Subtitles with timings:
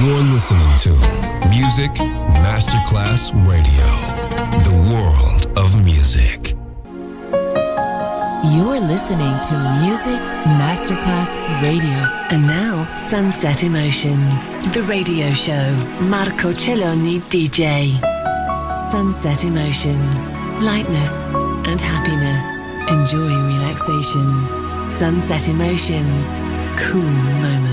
[0.00, 0.90] You're listening to
[1.48, 1.92] Music
[2.42, 3.88] Masterclass Radio,
[4.64, 6.56] the world of music.
[8.54, 9.54] You're listening to
[9.84, 10.20] Music
[10.58, 11.98] Masterclass Radio.
[12.30, 15.74] And now, Sunset Emotions, the radio show.
[16.00, 17.92] Marco Celloni DJ.
[18.90, 21.32] Sunset Emotions, lightness
[21.68, 22.44] and happiness.
[22.90, 24.90] Enjoy relaxation.
[24.90, 26.40] Sunset Emotions,
[26.76, 27.71] cool moments.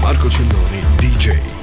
[0.00, 1.61] Marco Celloni, DJ.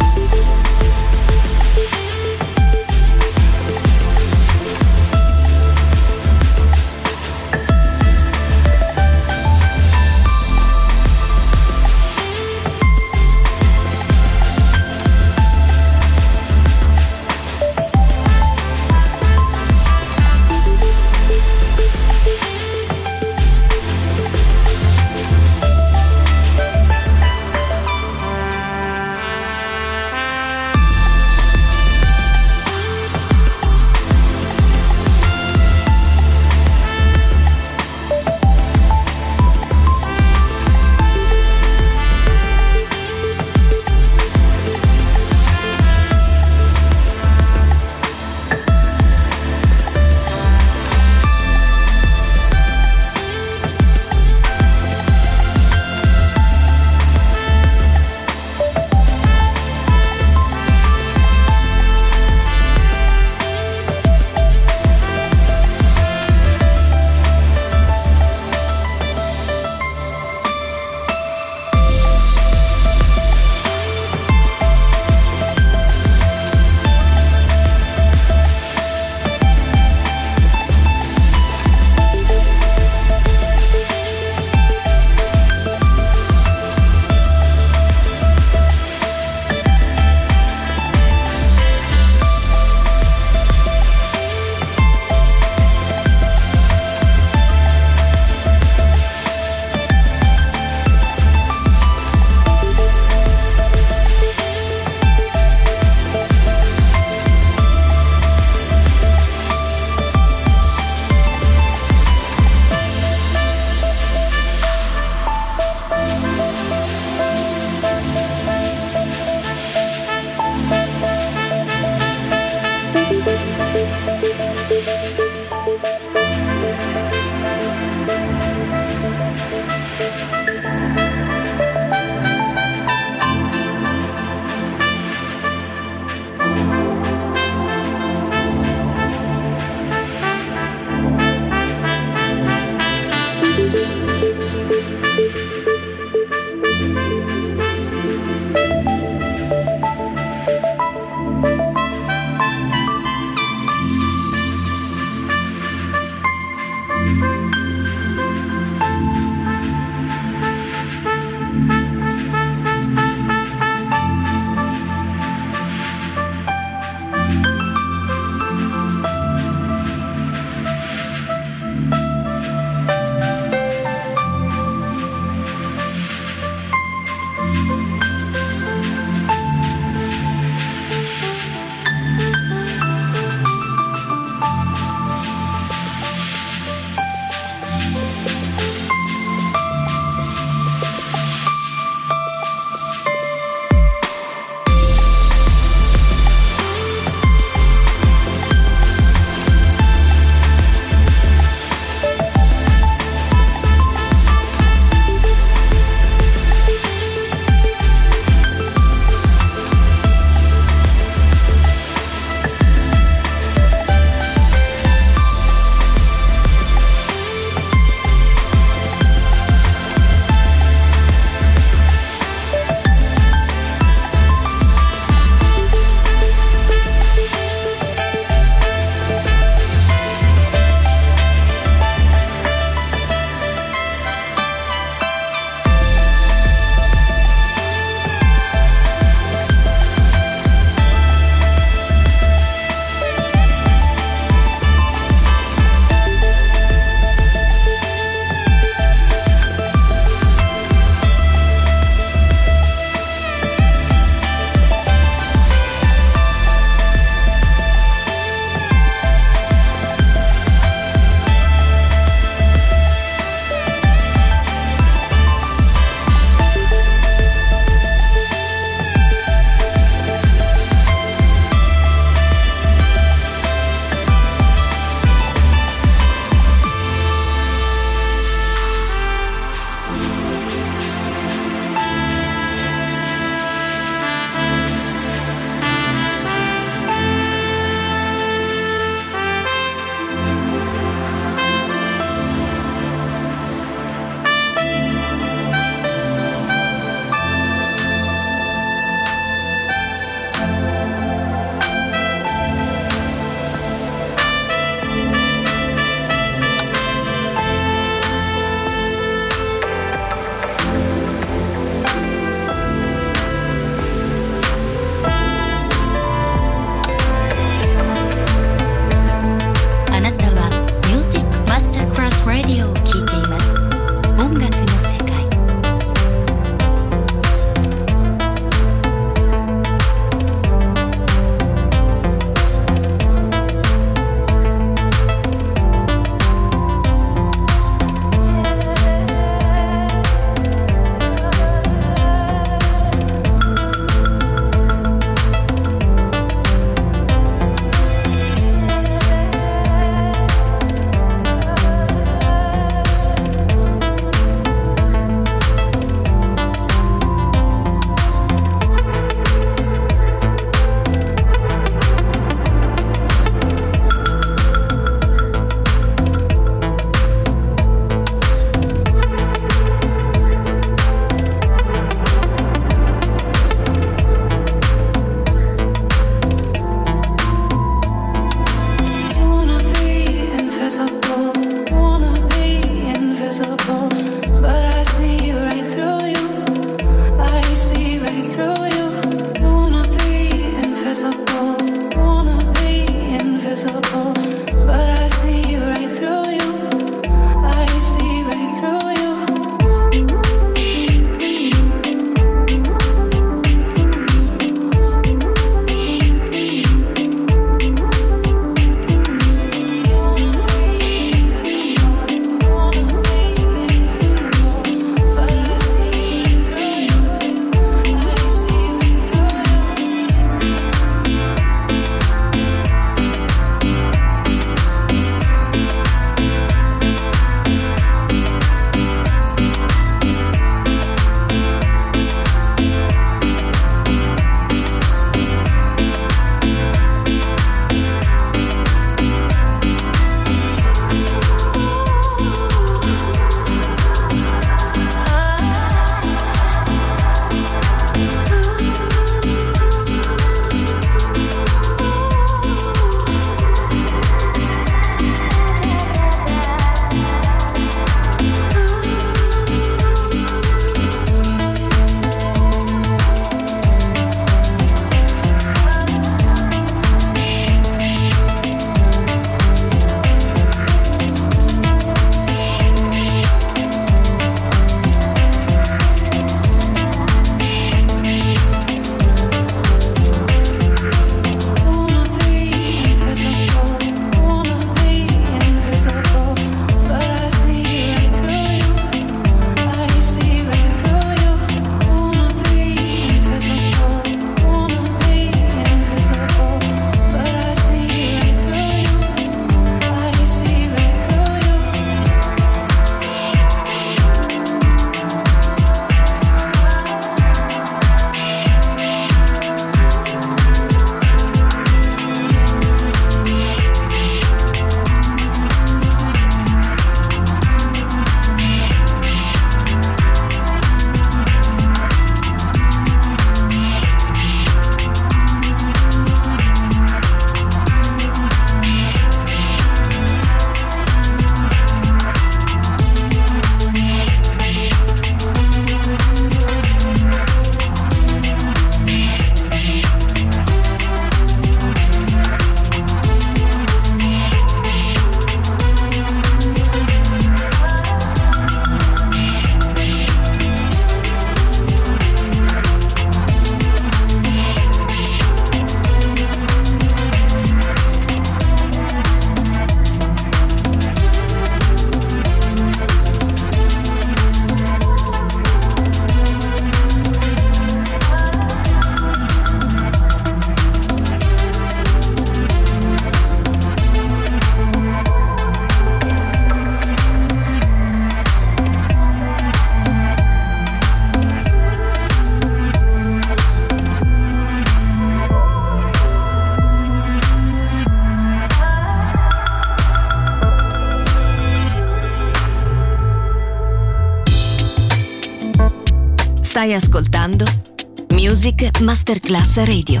[599.10, 600.00] Masterclass Radio.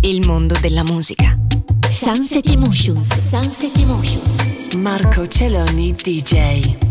[0.00, 1.38] Il mondo della musica.
[1.88, 3.28] Sunset Emotions.
[3.28, 4.74] Sunset Emotions.
[4.74, 6.83] Marco Celloni DJ.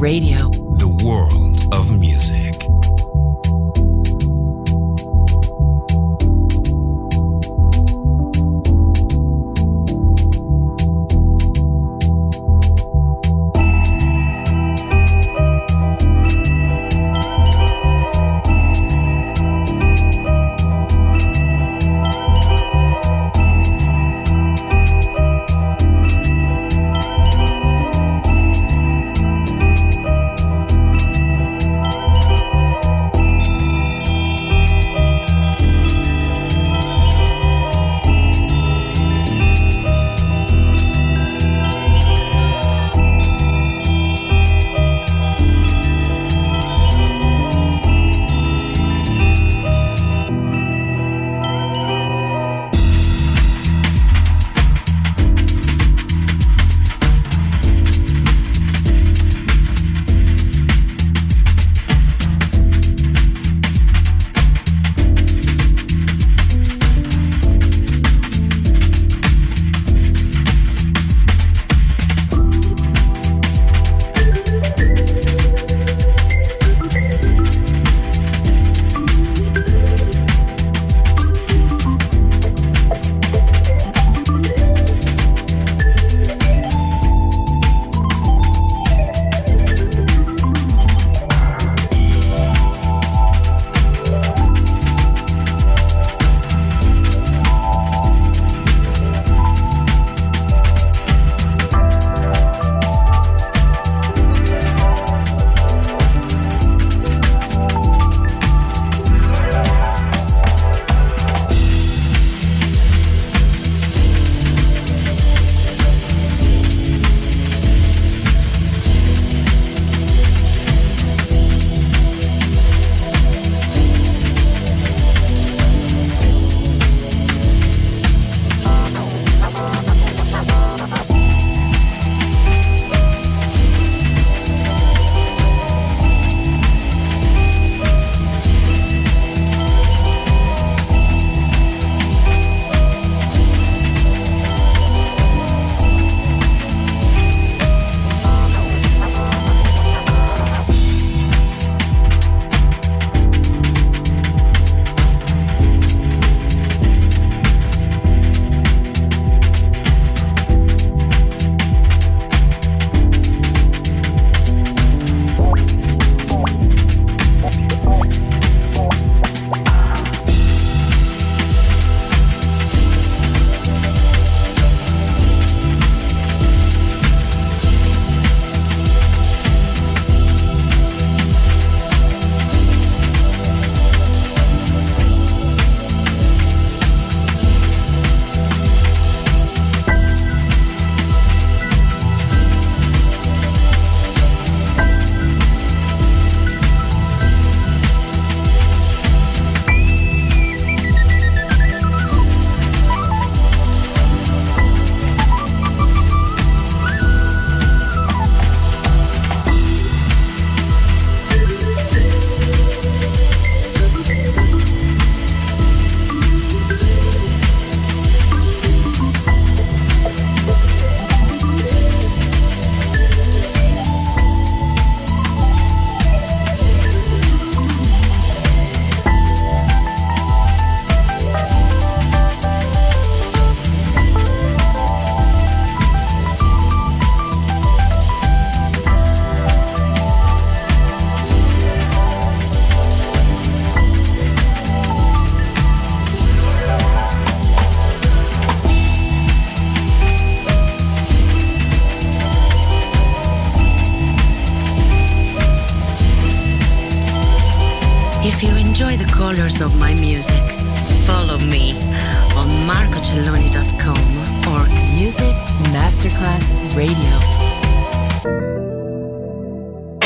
[0.00, 0.39] Radio.